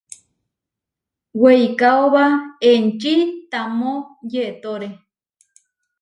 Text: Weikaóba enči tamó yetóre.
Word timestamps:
Weikaóba 1.41 2.25
enči 2.71 3.13
tamó 3.51 3.93
yetóre. 4.31 4.89